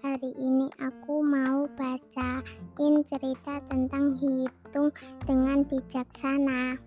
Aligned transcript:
hari 0.00 0.32
ini 0.40 0.72
aku 0.80 1.20
mau 1.20 1.68
bacain 1.76 2.94
cerita 3.04 3.60
tentang 3.68 4.16
hitung 4.16 4.88
dengan 5.28 5.60
bijaksana. 5.68 6.80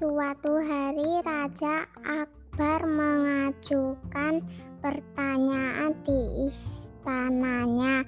Suatu 0.00 0.64
hari 0.64 1.20
Raja 1.20 1.84
Akbar 2.08 2.88
mengajukan 2.88 4.40
pertanyaan 4.80 5.92
di 6.08 6.48
istananya 6.48 8.00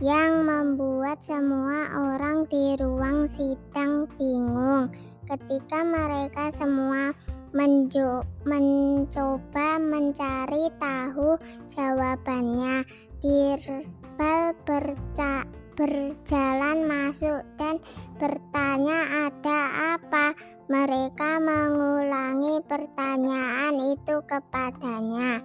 yang 0.00 0.48
membuat 0.48 1.20
semua 1.20 1.90
orang 2.16 2.48
di 2.48 2.80
ruang 2.80 3.28
sidang 3.28 4.08
bingung 4.16 4.88
ketika 5.28 5.84
mereka 5.84 6.48
semua 6.56 7.12
menjo 7.52 8.24
mencoba 8.48 9.80
mencari 9.80 10.72
tahu 10.80 11.36
jawabannya. 11.68 12.84
Birbal 13.18 14.54
berca 14.62 15.42
berjalan 15.78 16.90
masuk 16.90 17.46
dan 17.54 17.78
bertanya 18.18 19.30
ada 19.30 19.60
apa. 19.94 20.34
Mereka 20.68 21.38
mengulangi 21.38 22.58
pertanyaan 22.66 23.78
itu 23.78 24.16
kepadanya. 24.26 25.40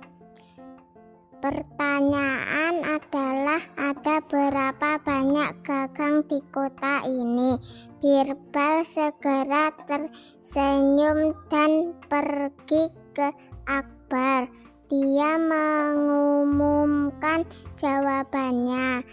Pertanyaan 1.37 2.62
adalah 2.83 3.63
ada 3.79 4.19
berapa 4.27 4.99
banyak 4.99 5.63
gagang 5.63 6.27
di 6.27 6.43
kota 6.51 7.07
ini? 7.07 7.55
Birbal 8.03 8.83
segera 8.83 9.71
tersenyum 9.87 11.31
dan 11.47 11.95
pergi 12.11 12.91
ke 13.15 13.31
Akbar. 13.63 14.51
Dia 14.91 15.39
mengumumkan 15.39 17.47
jawabannya. 17.79 19.07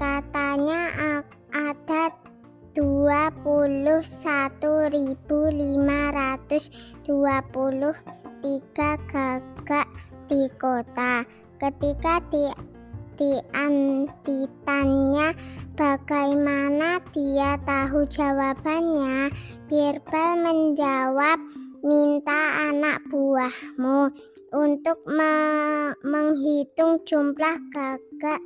Katanya 0.00 1.20
ada 1.52 2.08
21.523 2.72 4.72
gagak 9.12 9.88
di 10.32 10.48
kota. 10.56 11.28
Ketika 11.60 12.24
di 12.32 12.71
ditanya 14.22 15.34
bagaimana 15.74 17.02
dia 17.10 17.58
tahu 17.62 18.06
jawabannya, 18.06 19.30
Birbal 19.66 20.30
menjawab, 20.42 21.38
minta 21.82 22.70
anak 22.70 23.02
buahmu 23.10 24.10
untuk 24.54 25.02
me 25.08 25.34
menghitung 26.04 27.02
jumlah 27.08 27.58
gagak. 27.72 28.40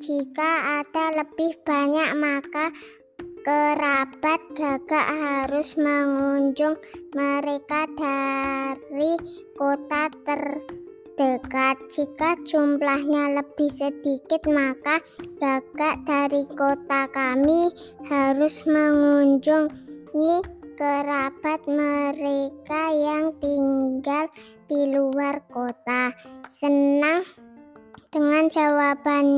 Jika 0.00 0.80
ada 0.80 1.24
lebih 1.24 1.60
banyak, 1.62 2.10
maka 2.16 2.72
kerabat 3.40 4.40
gagak 4.52 5.08
harus 5.08 5.76
mengunjung 5.80 6.76
mereka 7.16 7.88
dari 7.96 9.16
kota 9.56 10.12
terdekat 10.24 10.79
dekat. 11.20 11.76
Jika 11.92 12.40
jumlahnya 12.48 13.36
lebih 13.36 13.68
sedikit, 13.68 14.40
maka 14.48 15.04
gagak 15.36 16.00
dari 16.08 16.48
kota 16.56 17.12
kami 17.12 17.68
harus 18.08 18.64
mengunjungi 18.64 20.36
kerabat 20.80 21.60
mereka 21.68 22.82
yang 22.96 23.36
tinggal 23.36 24.32
di 24.64 24.96
luar 24.96 25.44
kota. 25.52 26.08
Senang 26.48 27.20
dengan 28.08 28.48
jawaban 28.48 29.28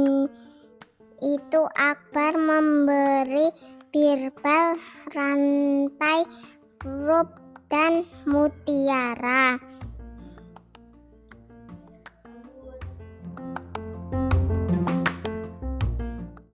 itu 1.18 1.62
Akbar 1.74 2.38
memberi 2.38 3.50
Birbal 3.90 4.78
rantai 5.10 6.24
rup 6.86 7.28
dan 7.66 8.06
mutiara. 8.24 9.71